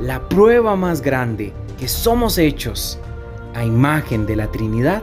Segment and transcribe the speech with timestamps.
[0.00, 2.98] la prueba más grande que somos hechos
[3.54, 5.02] a imagen de la Trinidad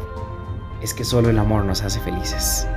[0.82, 2.68] es que solo el amor nos hace felices.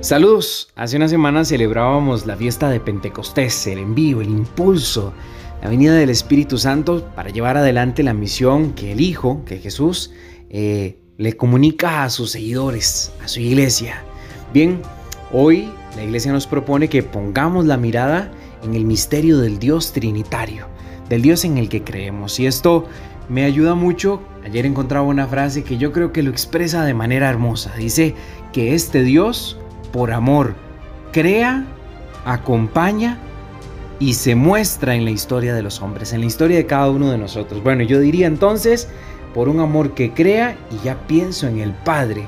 [0.00, 5.12] Saludos, hace una semana celebrábamos la fiesta de Pentecostés, el envío, el impulso,
[5.62, 10.10] la venida del Espíritu Santo para llevar adelante la misión que el Hijo, que Jesús,
[10.48, 14.02] eh, le comunica a sus seguidores, a su iglesia.
[14.54, 14.80] Bien,
[15.32, 18.30] hoy la iglesia nos propone que pongamos la mirada
[18.62, 20.66] en el misterio del Dios Trinitario,
[21.08, 22.38] del Dios en el que creemos.
[22.40, 22.86] Y esto
[23.28, 24.22] me ayuda mucho.
[24.44, 27.72] Ayer encontraba una frase que yo creo que lo expresa de manera hermosa.
[27.76, 28.14] Dice
[28.52, 29.58] que este Dios
[29.92, 30.54] por amor,
[31.12, 31.64] crea,
[32.24, 33.18] acompaña
[33.98, 37.10] y se muestra en la historia de los hombres, en la historia de cada uno
[37.10, 37.62] de nosotros.
[37.62, 38.88] Bueno, yo diría entonces,
[39.34, 42.26] por un amor que crea y ya pienso en el Padre,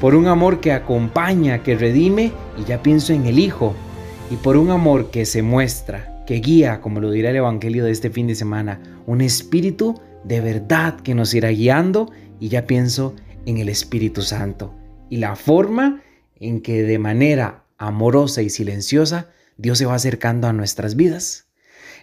[0.00, 3.74] por un amor que acompaña, que redime y ya pienso en el Hijo,
[4.30, 7.92] y por un amor que se muestra, que guía, como lo dirá el Evangelio de
[7.92, 13.14] este fin de semana, un espíritu de verdad que nos irá guiando y ya pienso
[13.46, 14.74] en el Espíritu Santo.
[15.08, 16.02] Y la forma
[16.40, 21.46] en que de manera amorosa y silenciosa Dios se va acercando a nuestras vidas.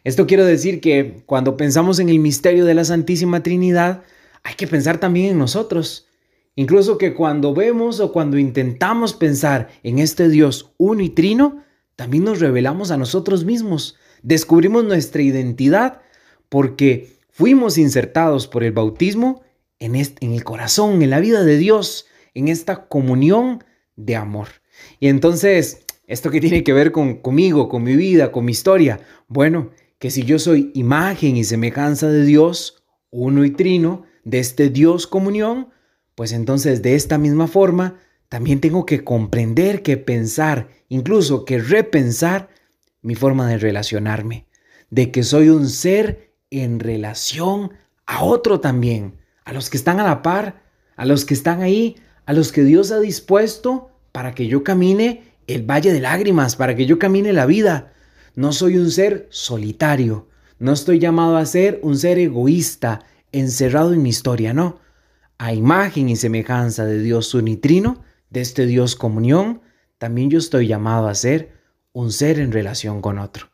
[0.04, 4.04] Esto quiero decir que cuando pensamos en el misterio de la Santísima Trinidad,
[4.44, 6.08] hay que pensar también en nosotros.
[6.56, 11.64] Incluso que cuando vemos o cuando intentamos pensar en este Dios uno y trino,
[11.96, 16.02] también nos revelamos a nosotros mismos, descubrimos nuestra identidad
[16.50, 19.42] porque fuimos insertados por el bautismo
[19.80, 23.64] en, el corazón, en la vida de Dios, en esta comunión
[23.96, 24.48] de amor.
[25.00, 29.02] Y entonces, ¿esto qué tiene que ver con, conmigo, con mi vida, con mi historia?
[29.28, 34.70] Bueno, que si yo soy imagen y semejanza de Dios, uno y trino, de este
[34.70, 35.70] Dios comunión,
[36.16, 42.50] pues entonces de esta misma forma también tengo que comprender, que pensar, incluso que repensar
[43.02, 44.48] mi forma de relacionarme,
[44.90, 47.74] de que soy un ser en relación
[48.06, 50.64] a otro también, a los que están a la par,
[50.96, 55.24] a los que están ahí, a los que Dios ha dispuesto para que yo camine
[55.48, 57.94] el valle de lágrimas, para que yo camine la vida.
[58.36, 60.28] No soy un ser solitario,
[60.60, 64.80] no estoy llamado a ser un ser egoísta, encerrado en mi historia, no.
[65.38, 69.62] A imagen y semejanza de Dios unitrino, de este Dios comunión,
[69.98, 71.54] también yo estoy llamado a ser
[71.92, 73.48] un ser en relación con otro,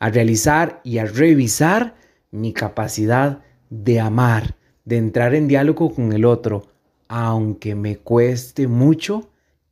[0.00, 1.96] a realizar y a revisar
[2.30, 6.72] mi capacidad de amar, de entrar en diálogo con el otro,
[7.08, 9.30] aunque me cueste mucho,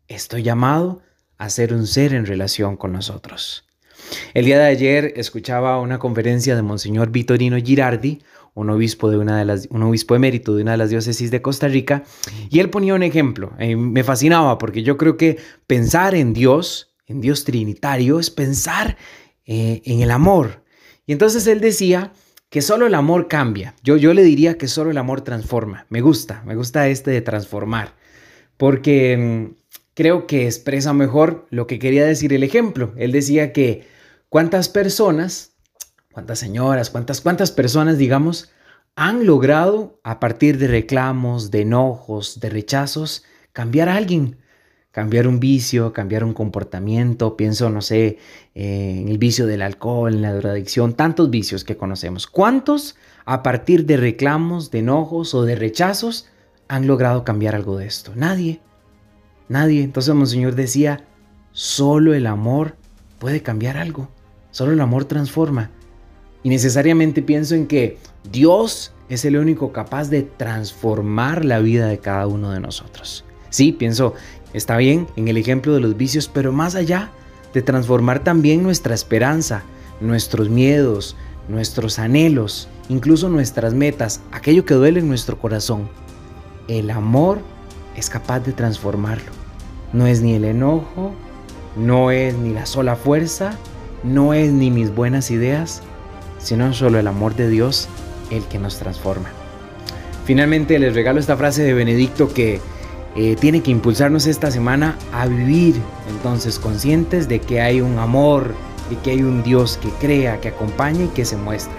[0.08, 1.02] estoy llamado
[1.38, 3.66] a ser un ser en relación con nosotros.
[4.34, 8.22] El día de ayer escuchaba una conferencia de Monseñor Vitorino Girardi,
[8.54, 11.42] un obispo, de una de las, un obispo emérito de una de las diócesis de
[11.42, 12.04] Costa Rica,
[12.50, 13.52] y él ponía un ejemplo.
[13.58, 18.96] Eh, me fascinaba porque yo creo que pensar en Dios, en Dios trinitario, es pensar
[19.46, 20.64] eh, en el amor.
[21.06, 22.12] Y entonces él decía
[22.48, 23.74] que solo el amor cambia.
[23.82, 25.86] Yo, yo le diría que solo el amor transforma.
[25.88, 27.94] Me gusta, me gusta este de transformar,
[28.58, 29.62] porque mm,
[29.94, 32.92] creo que expresa mejor lo que quería decir el ejemplo.
[32.96, 33.86] Él decía que
[34.28, 35.51] cuántas personas,
[36.12, 38.50] cuántas señoras, cuántas, cuántas personas, digamos,
[38.94, 44.36] han logrado a partir de reclamos, de enojos, de rechazos, cambiar a alguien
[44.92, 48.18] cambiar un vicio, cambiar un comportamiento, pienso, no sé,
[48.54, 52.26] eh, en el vicio del alcohol, en la drogadicción, tantos vicios que conocemos.
[52.26, 56.28] ¿Cuántos a partir de reclamos, de enojos o de rechazos
[56.68, 58.12] han logrado cambiar algo de esto?
[58.14, 58.60] Nadie,
[59.48, 59.82] nadie.
[59.82, 61.06] Entonces Monseñor decía,
[61.52, 62.76] solo el amor
[63.18, 64.10] puede cambiar algo,
[64.50, 65.70] solo el amor transforma.
[66.42, 67.98] Y necesariamente pienso en que
[68.30, 73.25] Dios es el único capaz de transformar la vida de cada uno de nosotros.
[73.50, 74.14] Sí, pienso
[74.53, 77.10] Está bien en el ejemplo de los vicios, pero más allá
[77.54, 79.62] de transformar también nuestra esperanza,
[80.00, 81.16] nuestros miedos,
[81.48, 85.88] nuestros anhelos, incluso nuestras metas, aquello que duele en nuestro corazón.
[86.69, 87.38] El amor
[87.97, 89.33] es capaz de transformarlo.
[89.94, 91.12] No es ni el enojo,
[91.77, 93.54] no es ni la sola fuerza,
[94.04, 95.83] no es ni mis buenas ideas,
[96.42, 97.89] sino solo el amor de Dios
[98.30, 99.30] el que nos transforma.
[100.24, 102.60] Finalmente les regalo esta frase de Benedicto que
[103.16, 105.77] eh, tiene que impulsarnos esta semana a vivir
[106.09, 108.54] entonces conscientes de que hay un amor,
[108.92, 111.77] y que hay un Dios que crea, que acompaña y que se muestra.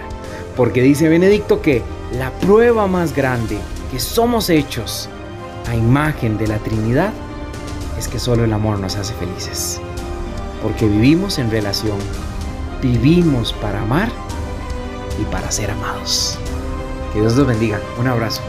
[0.56, 1.82] Porque dice Benedicto que
[2.18, 3.58] la prueba más grande
[3.90, 5.08] que somos hechos
[5.68, 7.12] a imagen de la Trinidad
[7.98, 9.80] es que solo el amor nos hace felices.
[10.62, 11.98] Porque vivimos en relación,
[12.82, 14.10] vivimos para amar
[15.20, 16.38] y para ser amados.
[17.12, 17.80] Que Dios los bendiga.
[17.98, 18.42] Un abrazo.